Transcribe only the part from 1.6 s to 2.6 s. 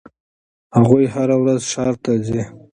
ښار ته ځي.